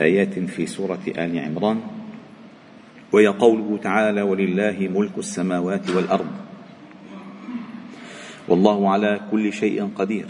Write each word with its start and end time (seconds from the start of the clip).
آيات 0.00 0.38
في 0.38 0.66
سورة 0.66 1.00
آل 1.08 1.38
عمران 1.38 1.80
وهي 3.12 3.26
قوله 3.26 3.78
تعالى 3.82 4.22
ولله 4.22 4.88
ملك 4.94 5.18
السماوات 5.18 5.90
والأرض 5.90 6.32
والله 8.48 8.90
على 8.90 9.20
كل 9.30 9.52
شيء 9.52 9.90
قدير. 9.96 10.26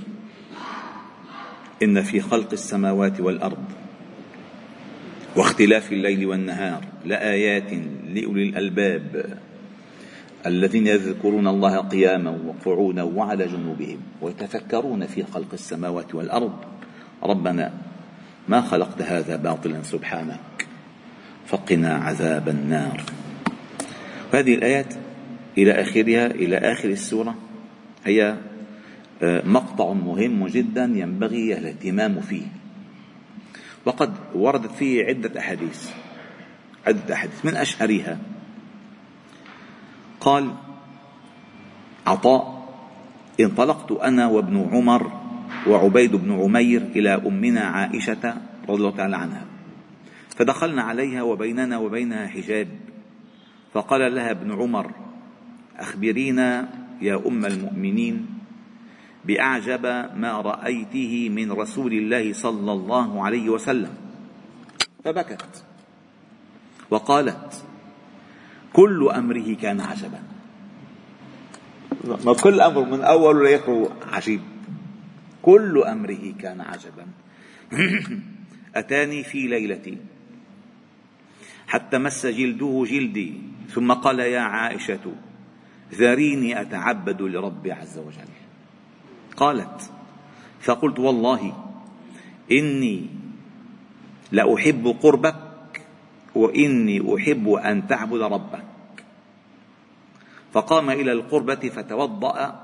إن 1.83 2.03
في 2.03 2.21
خلق 2.21 2.53
السماوات 2.53 3.21
والأرض 3.21 3.65
واختلاف 5.37 5.93
الليل 5.93 6.27
والنهار 6.27 6.85
لآيات 7.05 7.73
لأولي 8.15 8.49
الألباب 8.49 9.39
الذين 10.47 10.87
يذكرون 10.87 11.47
الله 11.47 11.79
قياما 11.79 12.31
وقعودا 12.47 13.03
وعلى 13.03 13.47
جنوبهم 13.47 13.99
ويتفكرون 14.21 15.07
في 15.07 15.23
خلق 15.23 15.53
السماوات 15.53 16.15
والأرض. 16.15 16.53
ربنا 17.23 17.73
ما 18.49 18.61
خلقت 18.61 19.03
هذا 19.03 19.37
باطلا 19.37 19.83
سبحانك 19.83 20.67
فقنا 21.47 21.95
عذاب 21.95 22.49
النار. 22.49 23.03
هذه 24.35 24.55
الآيات 24.55 24.95
إلى 25.59 25.73
آخرها 25.73 26.27
إلى 26.27 26.57
آخر 26.57 26.89
السورة 26.89 27.35
هي 28.05 28.37
آه، 29.23 29.43
مقطع 29.47 29.93
مهم 29.93 30.47
جدا 30.47 30.85
ينبغي 30.85 31.59
الاهتمام 31.59 32.21
فيه. 32.21 32.47
وقد 33.85 34.15
وردت 34.35 34.73
فيه 34.73 35.05
عدة 35.05 35.41
أحاديث 35.41 35.91
عدة 36.87 37.15
أحاديث 37.15 37.45
من 37.45 37.57
أشهرها. 37.57 38.19
قال 40.21 40.51
عطاء 42.07 42.63
انطلقت 43.41 43.93
أنا 43.93 44.27
وابن 44.27 44.69
عمر 44.73 45.22
وعبيد 45.67 46.17
بن 46.17 46.33
عمير 46.33 46.83
إلى 46.83 47.15
أمنا 47.15 47.61
عائشة 47.61 48.37
رضي 48.69 48.79
الله 48.79 48.97
تعالى 48.97 49.17
عنها. 49.17 49.45
فدخلنا 50.37 50.83
عليها 50.83 51.23
وبيننا 51.23 51.79
وبينها 51.79 52.27
حجاب. 52.27 52.69
فقال 53.75 54.15
لها 54.15 54.31
ابن 54.31 54.53
عمر 54.53 54.91
أخبرينا 55.77 56.69
يا 57.01 57.23
أم 57.27 57.47
المؤمنين 57.47 58.27
بأعجب 59.25 59.87
ما 60.17 60.41
رأيته 60.41 61.29
من 61.29 61.53
رسول 61.53 61.93
الله 61.93 62.33
صلى 62.33 62.73
الله 62.73 63.25
عليه 63.25 63.49
وسلم. 63.51 63.95
فبكت 65.05 65.65
وقالت 66.91 67.65
كل 68.73 69.09
أمره 69.09 69.55
كان 69.55 69.81
عجبا. 69.81 70.23
ما 72.25 72.35
كل 72.35 72.61
أمر 72.61 72.85
من 72.85 73.01
أول 73.01 73.45
لاخره 73.45 73.89
عجيب. 74.13 74.41
كل 75.43 75.83
أمره 75.83 76.35
كان 76.39 76.61
عجبا. 76.61 77.07
أتاني 78.81 79.25
في 79.25 79.47
ليلتي. 79.47 79.99
حتى 81.67 81.99
مس 81.99 82.27
جلده 82.27 82.85
جلدي. 82.89 83.33
ثم 83.71 83.93
قال 83.93 84.19
يا 84.21 84.41
عائشة 84.41 85.13
ذريني 85.95 86.61
أتعبد 86.61 87.23
لربي 87.23 87.73
عز 87.73 87.99
وجل. 87.99 88.33
قالت 89.37 89.91
فقلت 90.61 90.99
والله 90.99 91.69
إني 92.51 93.07
لأحب 94.33 94.97
قربك 95.03 95.83
وإني 96.35 97.15
أحب 97.17 97.49
أن 97.49 97.87
تعبد 97.87 98.21
ربك. 98.21 98.65
فقام 100.53 100.91
إلى 100.91 101.13
القربة 101.13 101.69
فتوضأ 101.69 102.63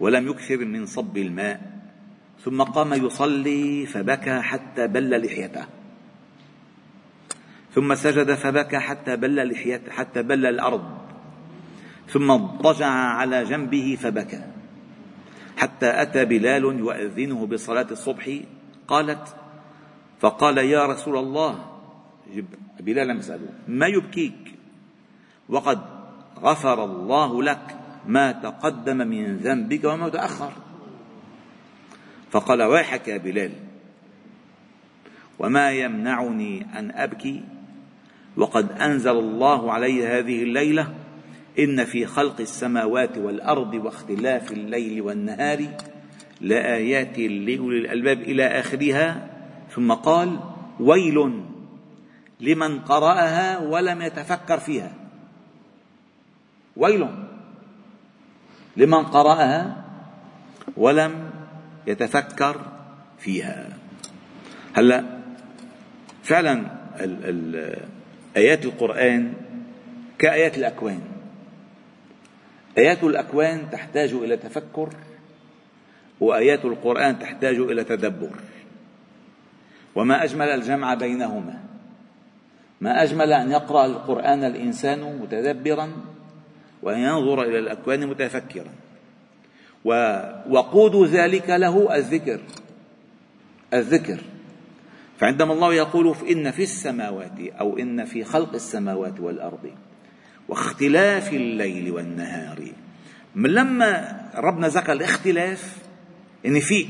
ولم 0.00 0.28
يكثر 0.28 0.64
من 0.64 0.86
صب 0.86 1.16
الماء. 1.16 1.77
ثم 2.44 2.62
قام 2.62 3.06
يصلي 3.06 3.86
فبكى 3.86 4.40
حتى 4.40 4.86
بل 4.86 5.26
لحيته. 5.26 5.64
ثم 7.74 7.94
سجد 7.94 8.34
فبكى 8.34 8.78
حتى 8.78 9.16
بل 9.16 9.50
لحيته 9.52 9.92
حتى 9.92 10.22
بل 10.22 10.46
الأرض. 10.46 10.98
ثم 12.08 12.30
اضطجع 12.30 12.86
على 12.90 13.44
جنبه 13.44 13.98
فبكى. 14.00 14.44
حتى 15.56 16.02
أتى 16.02 16.24
بلال 16.24 16.64
يؤذنه 16.64 17.46
بصلاة 17.46 17.86
الصبح. 17.90 18.38
قالت 18.88 19.36
فقال 20.20 20.58
يا 20.58 20.86
رسول 20.86 21.16
الله. 21.16 21.64
بلال 22.80 23.18
يسأله. 23.18 23.48
ما 23.68 23.86
يبكيك؟ 23.86 24.54
وقد 25.48 25.80
غفر 26.40 26.84
الله 26.84 27.42
لك 27.42 27.76
ما 28.06 28.32
تقدم 28.32 28.96
من 28.96 29.36
ذنبك 29.36 29.84
وما 29.84 30.08
تأخر. 30.08 30.52
فقال 32.30 32.62
ويحك 32.62 33.08
يا 33.08 33.16
بلال؟ 33.16 33.52
وما 35.38 35.70
يمنعني 35.72 36.66
أن 36.78 36.90
أبكي؟ 36.90 37.42
وقد 38.36 38.72
أنزل 38.72 39.10
الله 39.18 39.72
علي 39.72 40.06
هذه 40.06 40.42
الليلة 40.42 40.94
إن 41.58 41.84
في 41.84 42.06
خلق 42.06 42.40
السماوات 42.40 43.18
والأرض 43.18 43.74
واختلاف 43.74 44.52
الليل 44.52 45.02
والنهار 45.02 45.66
لآيات 46.40 47.18
لأولي 47.18 47.78
الألباب 47.78 48.20
إلى 48.20 48.46
آخرها. 48.46 49.28
ثم 49.70 49.92
قال 49.92 50.40
ويل 50.80 51.42
لمن 52.40 52.78
قرأها 52.78 53.58
ولم 53.58 54.02
يتفكر 54.02 54.58
فيها. 54.58 54.92
ويل 56.76 57.08
لمن 58.76 59.04
قرأها 59.04 59.84
ولم 60.76 61.27
يتفكر 61.86 62.60
فيها. 63.18 63.68
هلا 64.74 65.04
فعلا 66.22 66.52
ال 67.00 67.24
ال 67.24 67.76
آيات 68.36 68.64
القرآن 68.64 69.32
كآيات 70.18 70.58
الأكوان. 70.58 71.00
آيات 72.78 73.04
الأكوان 73.04 73.70
تحتاج 73.70 74.12
إلى 74.12 74.36
تفكر 74.36 74.88
وآيات 76.20 76.64
القرآن 76.64 77.18
تحتاج 77.18 77.56
إلى 77.56 77.84
تدبر. 77.84 78.30
وما 79.94 80.24
أجمل 80.24 80.48
الجمع 80.48 80.94
بينهما. 80.94 81.60
ما 82.80 83.02
أجمل 83.02 83.32
أن 83.32 83.50
يقرأ 83.50 83.86
القرآن 83.86 84.44
الإنسان 84.44 85.18
متدبرا 85.20 85.92
وأن 86.82 86.98
ينظر 86.98 87.42
إلى 87.42 87.58
الأكوان 87.58 88.06
متفكرا. 88.06 88.70
ووقود 89.84 91.08
ذلك 91.08 91.50
له 91.50 91.94
الذكر 91.94 92.40
الذكر. 93.74 94.18
فعندما 95.18 95.52
الله 95.52 95.74
يقول 95.74 96.16
إن 96.30 96.50
في 96.50 96.62
السماوات 96.62 97.38
أو 97.60 97.78
إن 97.78 98.04
في 98.04 98.24
خلق 98.24 98.54
السماوات 98.54 99.20
والأرض 99.20 99.70
واختلاف 100.48 101.32
الليل 101.32 101.90
والنهار 101.90 102.62
من 103.34 103.50
لما 103.50 104.20
ربنا 104.34 104.68
ذكر 104.68 104.92
الاختلاف 104.92 105.76
يعني 106.44 106.60
في 106.60 106.86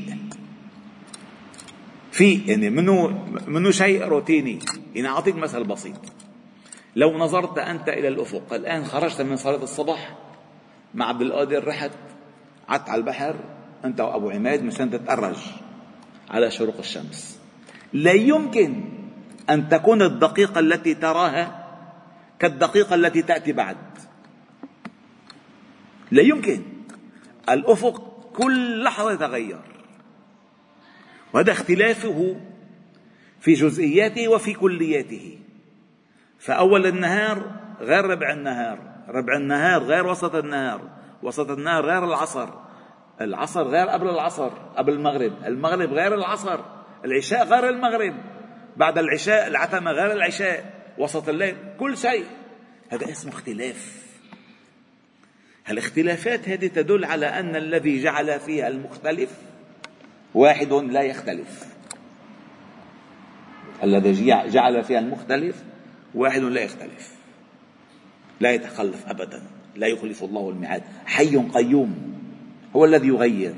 في 2.11 2.41
يعني 2.45 2.69
منه 2.69 3.25
منه 3.47 3.71
شيء 3.71 4.03
روتيني. 4.03 4.59
يعني 4.95 5.07
أعطيك 5.07 5.35
مثل 5.35 5.63
بسيط. 5.63 5.95
لو 6.95 7.17
نظرت 7.17 7.57
أنت 7.57 7.89
إلى 7.89 8.07
الأفق 8.07 8.53
الآن 8.53 8.85
خرجت 8.85 9.21
من 9.21 9.37
صلاة 9.37 9.63
الصبح 9.63 10.15
مع 10.93 11.05
عبد 11.05 11.21
القادر 11.21 11.67
رحت 11.67 11.91
عدت 12.69 12.89
على 12.89 12.99
البحر 12.99 13.35
أنت 13.85 14.01
وأبو 14.01 14.29
عماد 14.29 14.63
مشان 14.63 14.91
تتأرج 14.91 15.37
على 16.29 16.51
شروق 16.51 16.77
الشمس. 16.79 17.39
لا 17.93 18.11
يمكن 18.11 18.83
أن 19.49 19.69
تكون 19.69 20.01
الدقيقة 20.01 20.59
التي 20.59 20.93
تراها 20.93 21.67
كالدقيقة 22.39 22.95
التي 22.95 23.21
تأتي 23.21 23.51
بعد. 23.51 23.77
لا 26.11 26.21
يمكن. 26.21 26.61
الأفق 27.49 28.29
كل 28.33 28.83
لحظة 28.83 29.11
يتغير 29.11 29.59
وهذا 31.33 31.51
اختلافه 31.51 32.35
في 33.39 33.53
جزئياته 33.53 34.27
وفي 34.27 34.53
كلياته. 34.53 35.39
فأول 36.39 36.85
النهار 36.85 37.51
غير 37.79 38.05
ربع 38.05 38.33
النهار 38.33 38.79
ربع 39.07 39.37
النهار 39.37 39.83
غير 39.83 40.07
وسط 40.07 40.35
النهار. 40.35 40.98
وسط 41.23 41.49
النهار 41.49 41.85
غير 41.85 42.03
العصر. 42.05 42.49
العصر 43.21 43.63
غير 43.63 43.87
قبل 43.87 44.09
العصر 44.09 44.49
قبل 44.77 44.93
المغرب. 44.93 45.33
المغرب 45.45 45.93
غير 45.93 46.15
العصر. 46.15 46.59
العشاء 47.05 47.45
غير 47.45 47.69
المغرب. 47.69 48.15
بعد 48.77 48.97
العشاء 48.97 49.47
العتمة 49.47 49.91
غير 49.91 50.11
العشاء. 50.11 50.73
وسط 50.97 51.29
الليل 51.29 51.55
كل 51.79 51.97
شيء. 51.97 52.25
هذا 52.89 53.11
اسمه 53.11 53.31
اختلاف. 53.31 54.09
الاختلافات 55.69 56.49
هذه 56.49 56.67
تدل 56.67 57.05
على 57.05 57.25
أن 57.25 57.55
الذي 57.55 58.03
جعل 58.03 58.39
فيها 58.39 58.67
المختلف 58.67 59.29
واحد 60.33 60.73
لا 60.73 61.01
يختلف. 61.01 61.65
الذي 63.83 64.25
جعل 64.25 64.83
فيها 64.83 64.99
المختلف 64.99 65.63
واحد 66.15 66.41
لا 66.41 66.61
يختلف. 66.61 67.15
لا 68.39 68.51
يتخلف 68.51 69.07
أبدا. 69.07 69.58
لا 69.75 69.87
يخلف 69.87 70.23
الله 70.23 70.49
الميعاد. 70.49 70.83
حي 71.05 71.37
قيوم 71.37 71.95
هو 72.75 72.85
الذي 72.85 73.07
يغير 73.07 73.53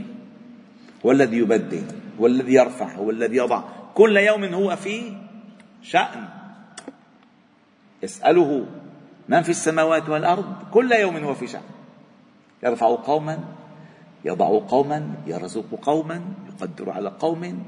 هو 1.06 1.12
الذي 1.12 1.38
يبدل 1.38 1.84
هو 2.20 2.28
الذي 2.28 2.54
يرفع 2.54 2.96
هو 2.96 3.10
الذي 3.10 3.38
يضع. 3.38 3.64
كل 3.94 4.18
يوم 4.18 4.44
هو 4.44 4.76
في 4.76 5.14
شأن. 5.82 6.28
يسأله 8.04 8.66
من 9.30 9.42
في 9.42 9.50
السماوات 9.50 10.10
والأرض. 10.10 10.56
كل 10.72 10.92
يوم 10.92 11.18
هو 11.18 11.34
في 11.34 11.48
شأن. 11.48 11.62
يرفع 12.64 12.96
قوما 12.96 13.40
يضع 14.26 14.60
قوما 14.68 15.16
يرزق 15.28 15.80
قوما 15.82 16.22
يقدر 16.50 16.90
على 16.90 17.10
قوم 17.20 17.64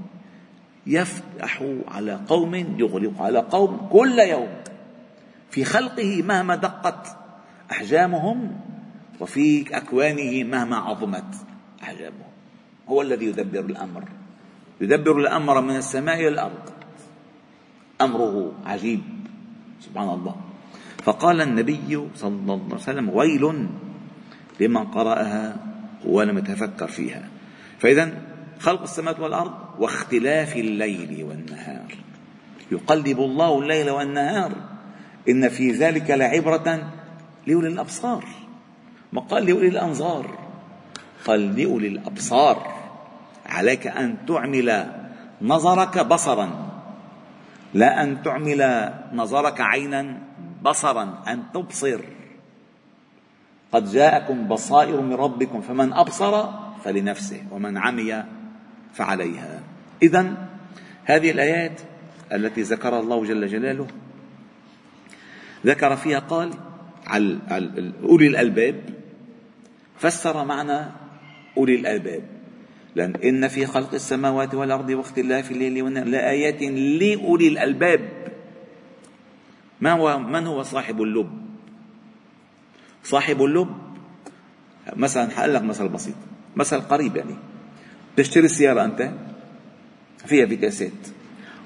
يفتح 0.88 1.63
على 1.88 2.19
قوم 2.28 2.56
يغلق 2.56 3.22
على 3.22 3.39
قوم. 3.39 3.89
كل 3.92 4.19
يوم 4.19 4.50
في 5.50 5.63
خلقه 5.63 6.22
مهما 6.22 6.56
دقت. 6.56 7.23
أحجامهم 7.71 8.60
وفي 9.19 9.77
أكوانه 9.77 10.44
مهما 10.44 10.77
عظمت 10.77 11.36
أحجامهم. 11.83 12.33
هو 12.89 13.01
الذي 13.01 13.25
يدبر 13.25 13.60
الأمر. 13.60 14.04
يدبر 14.81 15.18
الأمر 15.18 15.62
من 15.62 15.75
السماء 15.75 16.19
إلى 16.19 16.27
الأرض. 16.27 16.69
أمره 18.01 18.54
عجيب. 18.65 19.01
سبحان 19.81 20.10
الله. 20.10 20.36
فقال 21.04 21.42
النبي 21.42 22.10
صلى 22.15 22.30
الله 22.30 22.63
عليه 22.65 22.75
وسلم 22.75 23.10
ويل 23.10 23.68
لمن 24.60 24.83
قرأها 24.86 25.57
ولم 26.06 26.38
يتفكر 26.38 26.88
فيها. 26.88 27.27
فإذا 27.80 28.21
خلق 28.60 28.81
السماوات 28.81 29.19
والأرض 29.19 29.54
واختلاف 29.80 30.56
الليل 30.56 31.24
والنهار. 31.24 31.95
يقلب 32.71 33.19
الله 33.19 33.60
الليل 33.60 33.89
والنهار. 33.89 34.51
إن 35.30 35.50
في 35.50 35.71
ذلك 35.71 36.12
لعبرة 36.12 36.94
لأولي 37.48 37.68
الأبصار. 37.68 38.25
ما 39.13 39.22
قال 39.22 39.45
لأولي 39.45 39.68
الأنظار. 39.68 40.38
قال 41.25 41.56
لأولي 41.56 41.88
الأبصار. 41.88 42.74
عليك 43.45 43.88
أن 43.88 44.25
تعمل 44.28 44.92
نظرك 45.42 46.00
بصرا. 46.00 46.69
لا 47.74 48.04
أن 48.04 48.24
تعمل 48.24 48.94
نظرك 49.13 49.62
عينا 49.62 50.18
بصرا. 50.63 51.24
أن 51.28 51.44
تبصر. 51.54 52.01
قد 53.72 53.92
جاءكم 53.92 54.48
بصائر 54.48 55.01
من 55.01 55.13
ربكم 55.13 55.62
فمن 55.62 55.94
أبصر 55.94 56.46
فلنفسه 56.84 57.42
ومن 57.51 57.78
عمي 57.78 58.24
فعليها. 58.94 59.60
إذا 60.04 60.48
هذه 61.06 61.31
الآيات 61.31 61.81
التي 62.34 62.62
ذكرها 62.62 63.00
الله 63.00 63.25
جل 63.25 63.48
جلاله 63.48 63.88
ذكر 65.66 65.96
فيها 65.96 66.19
قال 66.19 66.54
على 67.08 67.40
أولي 68.04 68.28
الألباب 68.28 68.82
فسر 69.98 70.46
معنى 70.46 70.86
أولي 71.58 71.76
الألباب. 71.76 72.24
لأن 72.96 73.16
إن 73.16 73.48
في 73.48 73.66
خلق 73.66 73.94
السماوات 73.94 74.56
والأرض 74.56 74.90
واختلاف 74.90 75.52
الليل 75.52 75.84
والنهار 75.84 76.06
لآيات 76.08 76.62
لأولي 76.62 77.48
الألباب. 77.48 78.10
ما 79.82 79.92
هو 79.92 80.20
من 80.20 80.48
هو 80.48 80.64
صاحب 80.64 81.02
اللب؟ 81.02 81.30
صاحب 83.04 83.44
اللب 83.44 83.70
مثلا 84.96 85.30
حقول 85.32 85.54
لك 85.54 85.62
مثل 85.62 85.88
بسيط 85.88 86.16
مثل 86.56 86.82
قريب 86.82 87.16
يعني. 87.16 87.36
بتشتري 88.16 88.48
سيارة 88.48 88.86
أنت؟ 88.86 89.12
فيها 90.26 90.46
فيتاسات 90.46 90.92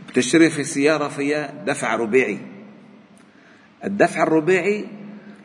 بتشتري 0.09 0.49
في 0.49 0.63
سيارة 0.63 1.07
فيها 1.07 1.63
دفع 1.67 1.95
رباعي. 1.95 2.39
الدفع 3.83 4.23
الرباعي 4.23 4.85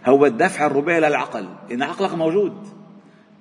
هو 0.07 0.27
الدفع 0.27 0.67
الرباعي 0.67 1.01
للعقل 1.01 1.49
إن 1.73 1.83
عقلك 1.83 2.15
موجود. 2.15 2.69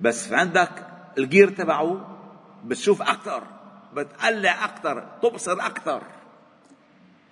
بس 0.01 0.33
عندك 0.33 0.87
الجير 1.17 1.49
تبعه 1.49 2.17
بتشوف 2.65 3.01
أكثر 3.01 3.43
بتقلع 3.95 4.65
أكثر 4.65 5.03
تبصر 5.21 5.53
أكثر. 5.53 6.01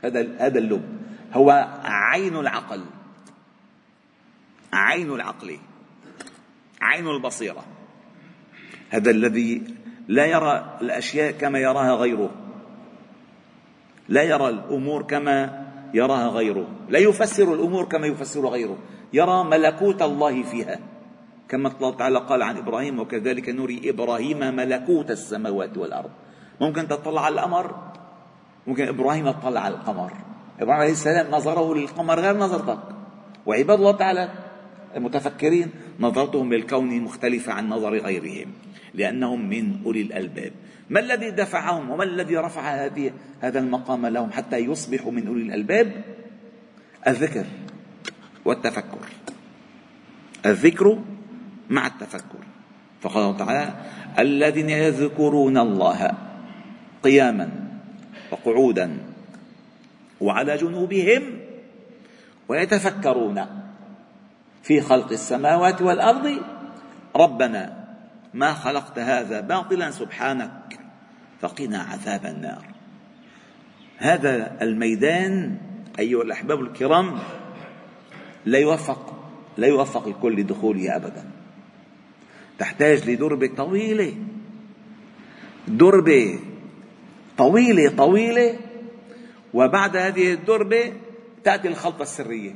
هذا 0.01 0.27
هذا 0.39 0.59
اللب. 0.59 0.99
هو 1.33 1.67
عين 1.83 2.35
العقل. 2.35 2.85
عين 4.73 5.11
العقل. 5.11 5.57
عين 6.81 7.07
البصيرة. 7.07 7.65
هذا 8.89 9.11
الذي 9.11 9.63
لا 10.07 10.25
يرى 10.25 10.77
الأشياء 10.81 11.31
كما 11.31 11.59
يراها 11.59 11.95
غيره. 11.95 12.29
لا 14.09 14.23
يرى 14.23 14.49
الأمور 14.49 15.03
كما 15.03 15.65
يراها 15.93 16.27
غيره. 16.27 16.67
لا 16.89 16.99
يفسر 16.99 17.53
الأمور 17.53 17.85
كما 17.85 18.07
يفسر 18.07 18.47
غيره. 18.47 18.77
يرى 19.13 19.43
ملكوت 19.43 20.01
الله 20.01 20.43
فيها. 20.43 20.79
كما 21.49 21.71
الله 21.77 21.95
تعالى 21.95 22.19
قال 22.19 22.41
عن 22.41 22.57
إبراهيم 22.57 22.99
وكذلك 22.99 23.49
نري 23.49 23.89
إبراهيم 23.89 24.39
ملكوت 24.39 25.11
السماوات 25.11 25.77
والأرض. 25.77 26.09
ممكن 26.61 26.87
تطلع 26.87 27.25
على 27.25 27.35
القمر؟ 27.35 27.75
ممكن 28.67 28.87
إبراهيم 28.87 29.27
اطلع 29.27 29.61
على 29.61 29.75
القمر. 29.75 30.11
إبراهيم 30.59 30.81
عليه 30.81 30.91
السلام 30.91 31.31
نظره 31.31 31.75
للقمر 31.75 32.19
غير 32.19 32.37
نظرتك. 32.37 32.79
وعباد 33.45 33.77
الله 33.79 33.91
تعالى 33.91 34.29
المتفكرين 34.95 35.71
نظرتهم 35.99 36.53
للكون 36.53 37.01
مختلفة 37.01 37.53
عن 37.53 37.69
نظر 37.69 37.97
غيرهم 37.97 38.51
لأنهم 38.93 39.49
من 39.49 39.83
أولي 39.85 40.01
الألباب. 40.01 40.51
ما 40.89 40.99
الذي 40.99 41.31
دفعهم 41.31 41.89
وما 41.89 42.03
الذي 42.03 42.37
رفع 42.37 42.85
هذه 42.85 43.11
هذا 43.39 43.59
المقام 43.59 44.05
لهم 44.05 44.31
حتى 44.31 44.57
يصبحوا 44.57 45.11
من 45.11 45.27
أولي 45.27 45.41
الألباب؟ 45.41 45.91
الذكر. 47.07 47.45
والتفكر. 48.49 48.99
الذكر 50.45 50.99
مع 51.69 51.87
التفكر. 51.87 52.39
فقال 53.01 53.23
الله 53.23 53.37
تعالى 53.37 53.73
الذين 54.19 54.69
يذكرون 54.69 55.57
الله 55.57 56.11
قياما 57.03 57.49
وقعودا 58.31 58.97
وعلى 60.21 60.57
جنوبهم 60.57 61.21
ويتفكرون 62.47 63.45
في 64.63 64.81
خلق 64.81 65.11
السماوات 65.11 65.81
والأرض. 65.81 66.41
ربنا 67.15 67.87
ما 68.33 68.53
خلقت 68.53 68.99
هذا 68.99 69.41
باطلا 69.41 69.91
سبحانك 69.91 70.79
فقنا 71.41 71.79
عذاب 71.79 72.25
النار. 72.25 72.65
هذا 73.97 74.57
الميدان 74.61 75.57
أيها 75.99 76.21
الأحباب 76.21 76.61
الكرام 76.61 77.19
لا 78.45 78.59
يوفق 78.59 79.15
لا 79.57 79.67
يوفق 79.67 80.07
الكل 80.07 80.35
لدخوله 80.39 80.95
ابدا. 80.95 81.31
تحتاج 82.59 83.09
لدربه 83.09 83.47
طويلة. 83.57 84.15
دربة 85.67 86.39
طويلة 87.37 87.89
طويلة. 87.95 88.59
وبعد 89.53 89.97
هذه 89.97 90.33
الدربة 90.33 90.93
تأتي 91.43 91.67
الخلطة 91.67 92.03
السرية 92.03 92.55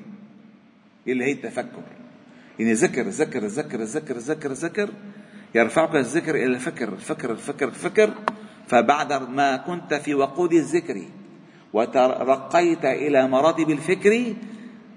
اللي 1.08 1.26
هي 1.26 1.32
التفكر. 1.32 1.84
يعني 2.60 2.74
ذكر 2.74 3.08
ذكر 3.08 3.46
ذكر 3.46 3.82
ذكر 3.82 4.18
ذكر 4.18 4.52
ذكر 4.52 4.90
يرفعك 5.56 5.96
الذكر 5.96 6.36
إلى 6.36 6.46
الفكر 6.46 6.90
الفكر 6.90 7.32
الفكر 7.32 7.68
الفكر. 7.68 8.14
فبعد 8.68 9.30
ما 9.30 9.58
كنت 9.58 9.94
في 9.94 10.16
وقود 10.16 10.54
الذكر 10.54 11.02
وترقيت 11.74 12.86
إلى 12.86 13.28
مراتب 13.28 13.70
الفكر 13.70 14.34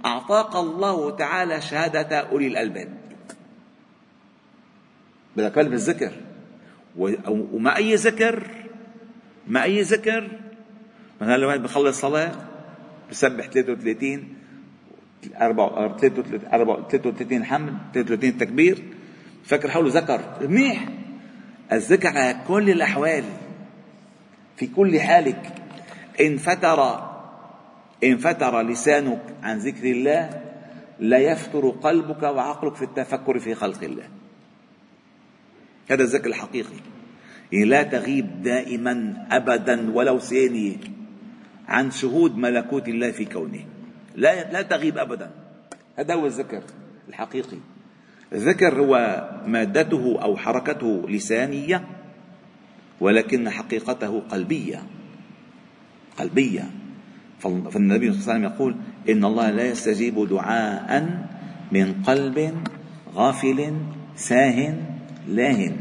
أعطاك 0.07 0.57
الله 0.57 1.17
تعالى 1.17 1.61
شهادة 1.61 2.21
أولي 2.21 2.47
الألباب. 2.47 2.89
بدك 5.37 5.59
قلب 5.59 5.73
الذكر. 5.73 6.13
وما 7.29 7.77
أي 7.77 7.95
ذكر؟ 7.95 8.43
ما 9.47 9.63
أي 9.63 9.83
ذكر؟ 9.83 10.31
مثلا 11.21 11.37
لو 11.37 11.59
بخلص 11.59 12.01
صلاة 12.01 12.33
بسبح 13.11 13.47
33 13.47 14.35
33 16.01 17.45
حمد 17.45 17.75
33 17.95 18.39
تكبير. 18.39 18.83
فكر 19.45 19.71
حوله 19.71 19.91
ذكر. 20.01 20.21
منيح. 20.49 20.89
الذكر 21.73 22.09
على 22.09 22.37
كل 22.49 22.71
الأحوال. 22.71 23.25
في 24.57 24.67
كل 24.67 25.01
حالك. 25.01 25.53
إن 26.21 26.37
فتر 26.37 27.11
إن 28.05 28.17
فتر 28.17 28.63
لسانك 28.63 29.23
عن 29.43 29.59
ذكر 29.59 29.91
الله 29.91 30.43
لا 31.01 31.19
يفتر 31.19 31.69
قلبك 31.69 32.23
وعقلك 32.23 32.75
في 32.75 32.85
التفكر 32.85 33.39
في 33.39 33.55
خلق 33.55 33.85
الله. 33.85 34.09
هذا 35.91 36.03
الذكر 36.03 36.27
الحقيقي. 36.27 36.77
يعني 37.53 37.65
لا 37.65 37.83
تغيب 37.83 38.43
دائما 38.43 39.27
أبدا 39.31 39.91
ولو 39.95 40.19
ثانية 40.19 40.77
عن 41.69 41.91
شهود 41.91 42.37
ملكوت 42.37 42.89
الله 42.89 43.11
في 43.11 43.25
كونه. 43.25 43.65
لا 44.15 44.53
لا 44.53 44.63
تغيب 44.63 44.99
ابدا. 44.99 45.31
هذا 45.97 46.15
هو 46.15 46.27
الذكر 46.27 46.63
الحقيقي. 47.09 47.59
الذكر 48.33 48.81
هو 48.81 49.25
مادته 49.47 50.23
أو 50.23 50.37
حركته 50.37 51.09
لسانية 51.09 51.85
ولكن 53.01 53.51
حقيقته 53.51 54.21
قلبية. 54.21 54.83
قلبية. 56.19 56.71
فالنبي 57.41 58.13
صلى 58.13 58.21
الله 58.21 58.33
عليه 58.33 58.33
وسلم 58.33 58.45
يقول 58.45 58.77
إن 59.09 59.25
الله 59.25 59.51
لا 59.51 59.65
يستجيب 59.65 60.29
دعاء 60.29 60.91
من 61.73 62.03
قلب 62.03 62.55
غافل 63.15 63.77
ساه 64.17 64.75
لاهن. 65.29 65.77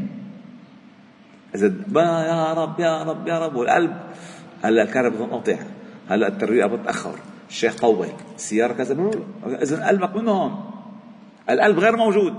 إذا 1.54 1.72
يا 2.26 2.52
رب 2.52 2.80
يا 2.80 3.02
رب 3.02 3.28
يا 3.28 3.38
رب 3.46 3.56
والقلب. 3.56 3.96
هلا 4.62 4.82
الكهرباء 4.82 5.22
بتنقطع. 5.22 5.56
هلا 6.08 6.28
الترويقة 6.28 6.68
بتأخر. 6.68 7.14
الشيخ 7.48 7.80
طول 7.80 8.06
السيارة 8.34 8.72
كذا. 8.72 9.10
اذا 9.46 9.86
قلبك 9.86 10.16
من 10.16 10.28
هون 10.28 10.70
القلب 11.50 11.78
غير 11.78 11.96
موجود. 11.96 12.34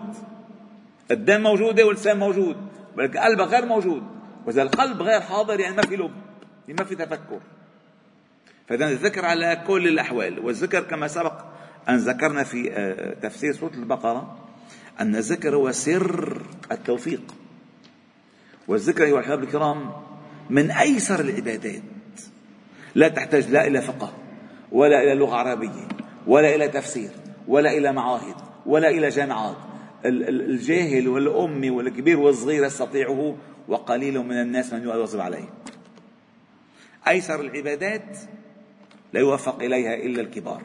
الدم 1.11 1.41
موجودة 1.41 1.85
واللسان 1.85 2.19
موجود. 2.19 2.55
ولكن 2.97 3.19
قلبك 3.19 3.47
غير 3.47 3.65
موجود. 3.65 4.03
وإذا 4.45 4.61
القلب 4.61 5.01
غير 5.01 5.21
حاضر 5.21 5.59
يعني 5.59 5.75
ما 5.75 5.81
في 5.81 5.95
لب. 5.95 6.11
يعني 6.67 6.79
ما 6.79 6.83
في 6.83 6.95
تفكر. 6.95 7.39
فإذا 8.67 8.89
الذكر 8.89 9.25
على 9.25 9.63
كل 9.67 9.87
الأحوال 9.87 10.39
والذكر 10.39 10.79
كما 10.79 11.07
سبق 11.07 11.45
أن 11.89 11.97
ذكرنا 11.97 12.43
في 12.43 12.71
آه، 12.73 13.13
تفسير 13.13 13.53
سورة 13.53 13.73
البقرة 13.73 14.37
أن 14.99 15.15
الذكر 15.15 15.55
هو 15.55 15.71
سر 15.71 16.41
التوفيق. 16.71 17.21
والذكر 18.67 19.03
أيها 19.03 19.19
الاحباب 19.19 19.43
الكرام 19.43 19.91
من 20.49 20.71
أيسر 20.71 21.19
العبادات. 21.19 21.81
لا 22.95 23.07
تحتاج 23.07 23.49
لا 23.49 23.67
إلى 23.67 23.81
فقه 23.81 24.13
ولا 24.71 25.03
إلى 25.03 25.15
لغة 25.15 25.35
عربية 25.35 25.87
ولا 26.27 26.55
إلى 26.55 26.67
تفسير 26.67 27.09
ولا 27.47 27.71
إلى 27.77 27.93
معاهد 27.93 28.35
ولا 28.65 28.89
إلى 28.89 29.09
جامعات. 29.09 29.57
الجاهل 30.05 31.07
والامي 31.07 31.69
والكبير 31.69 32.19
والصغير 32.19 32.65
يستطيعه 32.65 33.37
وقليل 33.67 34.19
من 34.19 34.41
الناس 34.41 34.73
من 34.73 34.83
يواظب 34.83 35.19
عليه. 35.19 35.49
أيسر 37.07 37.41
العبادات 37.41 38.17
لا 39.13 39.19
يوفق 39.19 39.63
إليها 39.63 39.93
إلا 39.93 40.21
الكبار. 40.21 40.61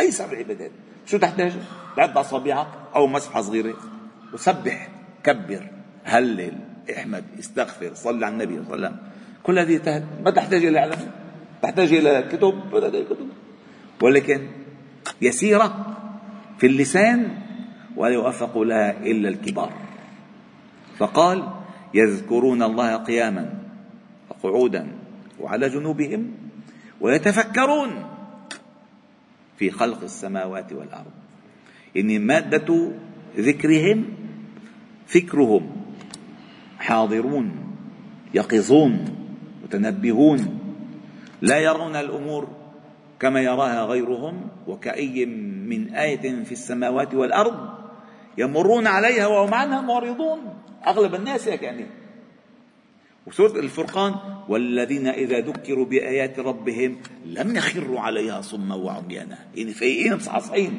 ايسر 0.00 0.32
العبادات 0.32 0.70
شو 1.06 1.18
تحتاج؟ 1.18 1.52
بعد 1.96 2.16
اصابعك 2.16 2.66
أو 2.96 3.06
مسحه 3.06 3.40
صغيرة. 3.40 3.74
وسبح 4.34 4.88
كبر 5.24 5.70
هلل 6.04 6.58
احمد 6.96 7.24
استغفر 7.38 7.94
صل 7.94 8.24
على 8.24 8.32
النبي 8.32 8.54
صلى 8.54 8.74
الله 8.74 8.86
عليه 8.86 8.86
وسلم. 8.86 8.98
كل 9.42 9.58
هذه 9.58 10.06
ما 10.24 10.30
تحتاج 10.30 10.64
إلى 10.64 10.78
علم 10.78 11.10
تحتاج 11.62 11.92
إلى 11.92 12.28
كتب. 12.32 12.54
كتب. 13.10 13.28
ولكن 14.02 14.48
يسيرة 15.22 15.96
في 16.58 16.66
اللسان 16.66 17.38
ولا 17.96 18.14
يوفق 18.14 18.58
لها 18.58 18.90
إلا 18.90 19.28
الكبار. 19.28 19.72
فقال 20.98 21.48
يذكرون 21.94 22.62
الله 22.62 22.96
قياما 22.96 23.54
وقعودا 24.30 24.88
وعلى 25.40 25.68
جنوبهم 25.68 26.41
ويتفكرون 27.02 28.04
في 29.56 29.70
خلق 29.70 30.02
السماوات 30.02 30.72
والأرض. 30.72 31.10
يعني 31.94 32.18
مادة 32.18 32.92
ذكرهم 33.36 34.04
فكرهم 35.06 35.70
حاضرون 36.78 37.76
يقظون 38.34 39.04
متنبهون 39.64 40.58
لا 41.42 41.58
يرون 41.58 41.96
الأمور 41.96 42.48
كما 43.20 43.40
يراها 43.40 43.84
غيرهم 43.84 44.48
وكأي 44.66 45.26
من 45.66 45.94
آية 45.94 46.44
في 46.44 46.52
السماوات 46.52 47.14
والأرض 47.14 47.68
يمرون 48.38 48.86
عليها 48.86 49.26
وهم 49.26 49.54
عنها 49.54 49.80
معرضون. 49.80 50.38
أغلب 50.86 51.14
الناس 51.14 51.46
يعني 51.46 51.86
وسورة 53.26 53.60
الفرقان 53.60 54.14
والذين 54.48 55.06
إذا 55.06 55.40
ذكروا 55.40 55.84
بآيات 55.84 56.38
ربهم 56.38 56.96
لم 57.26 57.56
يخروا 57.56 58.00
عليها 58.00 58.40
صما 58.40 58.74
وعميانا. 58.74 59.38
يعني 59.54 59.72
فايقين 59.72 60.14
مصحصحين 60.14 60.78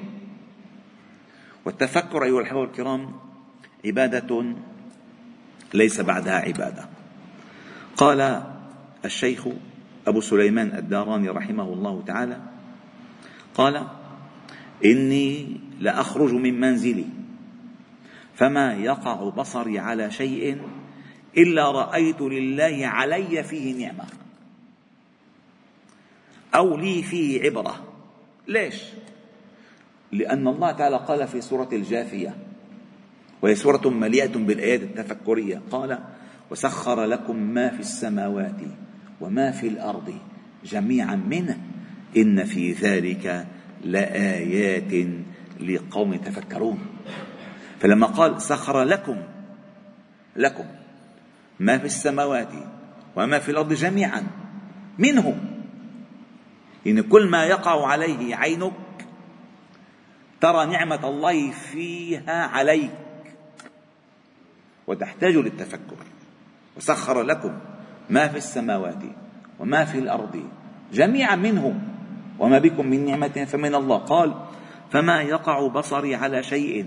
والتفكر 1.65 2.23
أيها 2.23 2.39
الأحباب 2.39 2.63
الكرام 2.63 3.11
عبادة 3.85 4.55
ليس 5.73 6.01
بعدها 6.01 6.33
عبادة. 6.35 6.89
قال 7.97 8.43
الشيخ 9.05 9.47
أبو 10.07 10.21
سليمان 10.21 10.77
الداراني 10.77 11.29
رحمه 11.29 11.73
الله 11.73 12.03
تعالى 12.07 12.37
قال 13.55 13.87
إني 14.85 15.59
لأخرج 15.79 16.33
من 16.33 16.59
منزلي 16.59 17.05
فما 18.35 18.73
يقع 18.73 19.29
بصري 19.29 19.79
على 19.79 20.11
شيء 20.11 20.61
إلا 21.37 21.71
رأيت 21.71 22.21
لله 22.21 22.87
علي 22.87 23.43
فيه 23.43 23.85
نعمة. 23.85 24.05
أو 26.55 26.77
لي 26.77 27.03
فيه 27.03 27.43
عبرة. 27.43 27.83
ليش؟ 28.47 28.83
لأن 30.11 30.47
الله 30.47 30.71
تعالى 30.71 30.97
قال 30.97 31.27
في 31.27 31.41
سورة 31.41 31.69
الجاثية 31.73 32.35
وهي 33.41 33.55
سورة 33.55 33.89
مليئة 33.89 34.37
بالآيات 34.37 34.81
التفكرية 34.81 35.61
قال 35.71 35.99
وسخر 36.51 37.05
لكم 37.05 37.35
ما 37.35 37.69
في 37.69 37.79
السماوات 37.79 38.61
وما 39.21 39.51
في 39.51 39.67
الأرض 39.67 40.13
جميعا 40.65 41.15
منه 41.15 41.57
إن 42.17 42.43
في 42.43 42.71
ذلك 42.71 43.47
لآيات 43.83 45.07
لقوم 45.59 46.13
يتفكرون. 46.13 46.79
فلما 47.79 48.07
قال 48.07 48.41
سخر 48.41 48.83
لكم 48.83 49.17
لكم 50.35 50.65
ما 51.63 51.77
في 51.77 51.85
السماوات 51.85 52.51
وما 53.15 53.39
في 53.39 53.51
الأرض 53.51 53.73
جميعا. 53.73 54.23
منه. 54.99 55.37
إن 56.87 57.01
كل 57.01 57.29
ما 57.29 57.45
يقع 57.45 57.87
عليه 57.87 58.35
عينك 58.35 58.73
ترى 60.41 60.65
نعمة 60.65 61.09
الله 61.09 61.51
فيها 61.51 62.45
عليك. 62.45 62.91
وتحتاج 64.87 65.35
للتفكر. 65.35 65.95
وسخر 66.77 67.21
لكم 67.21 67.59
ما 68.09 68.27
في 68.27 68.37
السماوات 68.37 69.03
وما 69.59 69.85
في 69.85 69.99
الأرض 69.99 70.43
جميعا 70.93 71.35
منه. 71.35 71.81
وما 72.39 72.59
بكم 72.59 72.87
من 72.87 73.05
نعمة 73.05 73.45
فمن 73.47 73.75
الله. 73.75 73.97
قال 73.97 74.33
فما 74.91 75.21
يقع 75.21 75.67
بصري 75.67 76.15
على 76.15 76.43
شيء 76.43 76.85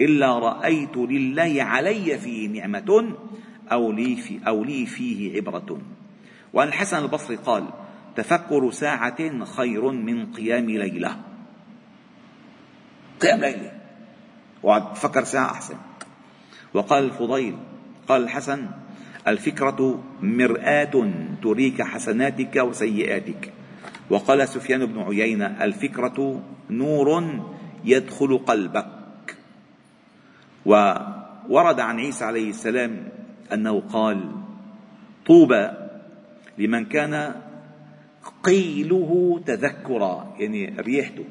إلا 0.00 0.38
رأيت 0.38 0.96
لله 0.96 1.62
علي 1.62 2.18
فيه 2.18 2.48
نعمة. 2.48 3.14
أو 3.72 3.92
لي, 3.92 4.16
في 4.16 4.40
أو 4.46 4.64
لي 4.64 4.86
فيه 4.86 5.36
عبرة. 5.36 5.78
وعن 6.52 6.68
الحسن 6.68 6.98
البصري 6.98 7.36
قال 7.36 7.64
تفكر 8.16 8.70
ساعة 8.70 9.44
خير 9.44 9.90
من 9.90 10.32
قيام 10.32 10.70
ليلة. 10.70 11.16
قيام 13.20 13.40
ليلة. 13.40 13.72
وعد 14.62 14.92
تفكر 14.92 15.24
ساعة 15.24 15.50
أحسن. 15.50 15.76
وقال 16.74 17.04
الفضيل 17.04 17.56
قال 18.08 18.22
الحسن 18.22 18.66
الفكرة 19.28 20.04
مرآة 20.22 21.10
تريك 21.42 21.82
حسناتك 21.82 22.56
وسيئاتك. 22.56 23.52
وقال 24.10 24.48
سفيان 24.48 24.86
بن 24.86 25.02
عيينة 25.02 25.64
الفكرة 25.64 26.42
نور 26.70 27.40
يدخل 27.84 28.38
قلبك. 28.38 29.36
وورد 30.66 31.80
عن 31.80 31.98
عيسى 31.98 32.24
عليه 32.24 32.50
السلام 32.50 33.17
أنه 33.52 33.80
قال 33.80 34.30
طوبى 35.26 35.68
لمن 36.58 36.84
كان 36.84 37.34
قيله 38.42 39.40
تذكرا 39.46 40.34
يعني 40.38 40.80
ريحته. 40.80 41.24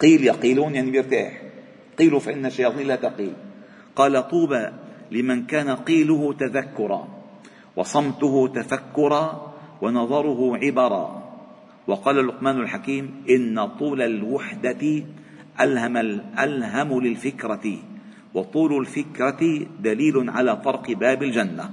قيل 0.00 0.24
يقيلون 0.24 0.74
يعني 0.74 0.90
بيرتاح. 0.90 1.42
قيلوا 1.98 2.20
فإن 2.20 2.46
الشياطين 2.46 2.86
لا 2.86 2.96
تقيل. 2.96 3.32
قال 3.96 4.28
طوبى 4.28 4.66
لمن 5.10 5.46
كان 5.46 5.70
قيله 5.70 6.32
تذكرا 6.32 7.08
وصمته 7.76 8.48
تفكرا 8.48 9.54
ونظره 9.82 10.56
عبرا. 10.56 11.30
وقال 11.86 12.26
لقمان 12.26 12.60
الحكيم 12.60 13.24
إن 13.30 13.66
طول 13.66 14.02
الوحدة 14.02 15.04
ألهم 15.60 15.96
الألهم 15.96 17.00
للفكرة. 17.00 17.66
وطول 18.34 18.80
الفكرة 18.80 19.66
دليل 19.80 20.30
على 20.30 20.56
طرق 20.56 20.90
باب 20.90 21.22
الجنة. 21.22 21.70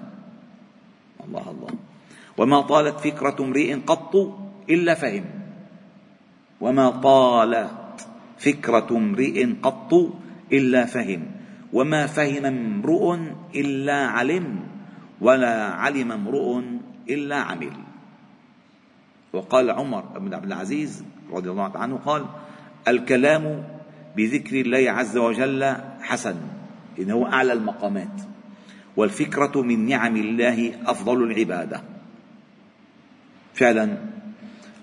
الله 1.25 1.45
الله. 1.51 1.73
وما 2.37 2.61
طالت 2.61 2.99
فكرة 2.99 3.35
امرئ 3.39 3.73
قط 3.73 4.13
إلا 4.69 4.93
فهم. 4.93 5.25
وما 6.61 6.89
طالت 6.89 8.07
فكرة 8.37 8.87
امرئ 8.91 9.45
قط 9.63 9.93
إلا 10.53 10.85
فهم. 10.85 11.21
وما 11.73 12.07
فهم 12.07 12.45
امرؤ 12.45 13.05
إلا 13.55 14.07
علم 14.07 14.59
ولا 15.21 15.55
علم 15.73 16.11
امرؤ 16.11 16.61
إلا 17.09 17.35
عمل. 17.35 17.75
وقال 19.33 19.71
عمر 19.71 20.01
بن 20.19 20.33
عبد 20.33 20.45
العزيز 20.45 21.03
رضي 21.31 21.49
الله 21.49 21.77
عنه 21.77 21.95
قال 22.05 22.25
الكلام 22.87 23.76
بذكر 24.17 24.61
الله 24.61 24.91
عز 24.91 25.17
وجل 25.17 25.75
حسن 26.01 26.35
إنه 26.99 27.33
أعلى 27.33 27.53
المقامات. 27.53 28.21
والفكرة 28.97 29.61
من 29.61 29.85
نعم 29.85 30.15
الله 30.15 30.73
أفضل 30.85 31.23
العبادة. 31.23 31.81
فعلا 33.53 33.97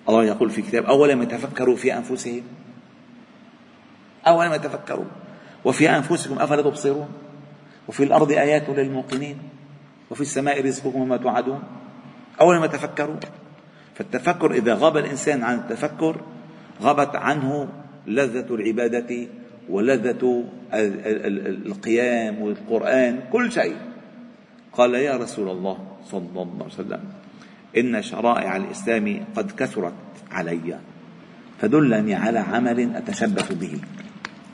الله 0.09 0.25
يقول 0.25 0.51
في 0.51 0.63
كتاب 0.63 0.85
أولم 0.85 1.23
يتفكروا 1.23 1.77
في 1.77 1.97
أنفسهم؟ 1.97 2.43
أولم 4.27 4.53
يتفكروا؟ 4.53 5.05
وفي 5.65 5.91
أنفسكم 5.91 6.39
أفلا 6.39 6.63
تبصرون؟ 6.63 7.09
وفي 7.89 8.05
الأرض 8.05 8.31
آيات 8.33 8.69
للموقنين؟ 8.69 9.39
وفي 10.11 10.21
السماء 10.21 10.67
رزقكم 10.67 11.01
وما 11.01 11.17
توعدون؟ 11.17 11.63
أولم 12.41 12.65
يتفكروا؟ 12.65 13.17
فالتفكر 13.95 14.53
إذا 14.53 14.75
غاب 14.75 14.97
الإنسان 14.97 15.43
عن 15.43 15.55
التفكر 15.55 16.21
غابت 16.83 17.17
عنه 17.17 17.69
لذة 18.07 18.55
العبادة 18.55 19.27
ولذة 19.69 20.45
القيام 21.67 22.43
والقرآن 22.43 23.21
كل 23.33 23.53
شيء. 23.53 23.77
قال 24.73 24.95
يا 24.95 25.17
رسول 25.17 25.49
الله 25.49 25.97
صلى 26.05 26.29
الله 26.29 26.55
عليه 26.55 26.65
وسلم 26.65 27.01
إن 27.77 28.03
شرائع 28.03 28.57
الإسلام 28.57 29.25
قد 29.37 29.51
كثرت 29.51 29.95
علي 30.31 30.79
فدلني 31.59 32.15
على 32.15 32.39
عمل 32.39 32.97
أتشبث 32.97 33.53
به. 33.53 33.81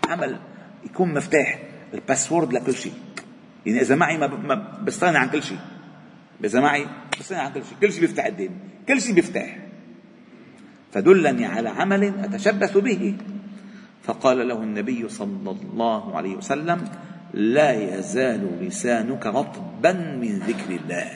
عمل 0.09 0.37
يكون 0.85 1.15
مفتاح 1.15 1.63
الباسورد 1.95 2.53
لكل 2.53 2.75
شيء. 2.75 2.93
يعني 3.67 3.81
إذا 3.81 3.95
معي 3.95 4.19
ما 4.19 4.77
بستغني 4.83 5.19
عن 5.19 5.29
كل 5.29 5.43
شيء. 5.43 5.59
إذا 6.45 6.61
معي 6.61 6.87
بستغني 7.21 7.43
عن 7.43 7.53
كل 7.53 7.63
شيء. 7.65 7.77
كل 7.81 7.93
شيء 7.93 8.01
بيفتح 8.01 8.27
الدين. 8.27 8.51
كل 8.89 9.01
شيء 9.01 9.15
بيفتح. 9.15 9.57
فدلني 10.93 11.47
على 11.47 11.69
عمل 11.69 12.05
أتشبث 12.05 12.79
به. 12.79 13.17
فقال 14.11 14.49
له 14.49 14.63
النبي 14.63 15.09
صلى 15.09 15.51
الله 15.51 16.17
عليه 16.17 16.37
وسلم 16.37 16.89
لا 17.35 17.99
يزال 17.99 18.59
لسانك 18.61 19.27
رطبا 19.27 19.93
من 19.93 20.39
ذكر 20.39 20.71
الله. 20.71 21.11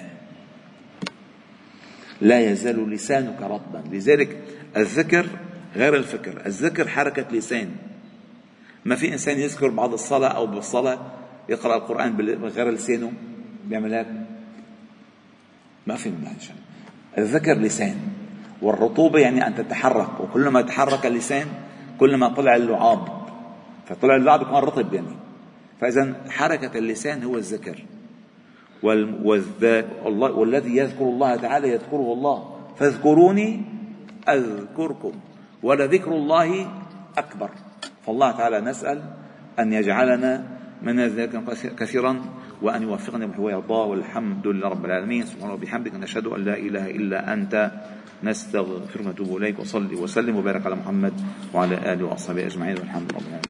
لا 2.21 2.41
يزال 2.41 2.91
لسانك 2.91 3.43
رطبا. 3.43 3.83
لذلك 3.91 4.43
الذكر 4.77 5.27
غير 5.77 5.97
الفكر. 5.97 6.47
الذكر 6.47 6.89
حركة 6.89 7.37
لسان. 7.37 7.71
ما 8.85 8.95
في 8.95 9.13
إنسان 9.13 9.39
يذكر 9.39 9.69
بعد 9.69 9.93
الصلاة 9.93 10.29
أو 10.29 10.47
بالصلاة 10.47 10.99
يقرأ 11.49 11.77
القرآن 11.77 12.17
بغير 12.17 12.71
لسانه 12.71 13.13
بيعمل 13.65 13.95
هيك؟ 13.95 14.07
ما 15.87 15.95
في 15.97 16.13
الذكر 17.19 17.55
لسان. 17.55 17.97
والرطوبة 18.63 19.19
يعني 19.19 19.47
أن 19.47 19.55
تتحرك. 19.55 20.21
وكلما 20.21 20.63
تحرك 20.63 21.07
اللسان 21.07 21.47
كلما 22.01 22.29
طلع 22.29 22.57
اللعاب. 22.57 23.09
فطلع 23.87 24.17
اللعاب 24.17 24.43
يكون 24.43 24.55
رطب 24.57 24.95
يعني. 24.95 25.17
فإذا 25.81 26.15
حركة 26.31 26.79
اللسان 26.79 27.23
هو 27.23 27.37
الذكر. 27.37 27.85
والذي 30.13 30.77
يذكر 30.77 31.05
الله 31.05 31.37
تعالى 31.37 31.69
يذكره 31.69 32.13
الله. 32.13 32.57
فاذكروني 32.77 33.63
أذكركم. 34.29 35.13
ولذكر 35.63 36.13
الله 36.13 36.67
أكبر. 37.19 37.51
فالله 38.07 38.31
تعالى 38.31 38.61
نسأل 38.61 39.03
أن 39.59 39.73
يجعلنا 39.73 40.45
من 40.83 41.01
ذلك 41.01 41.43
كثيرا 41.79 42.25
وأن 42.65 42.83
يوفقنا 42.83 43.27
بما 43.27 43.51
يرضاه 43.51 43.85
والحمد 43.85 44.47
لله 44.47 44.69
رب 44.69 44.85
العالمين. 44.85 45.23
سبحانه 45.37 45.53
وبحمدك 45.53 45.95
نشهد 46.01 46.27
أن 46.33 46.41
لا 46.49 46.57
إله 46.57 46.91
إلا 46.91 47.33
أنت. 47.33 47.71
نستغفرك 48.25 49.07
ونتوب 49.07 49.37
إليك 49.37 49.61
وصلي 49.61 49.97
وسلم 50.01 50.37
وبارك 50.37 50.67
على 50.67 50.77
محمد 50.81 51.13
وعلى 51.53 51.77
آله 51.93 52.05
وأصحابه 52.09 52.47
أجمعين. 52.47 52.77
والحمد 52.81 53.13
لله 53.13 53.41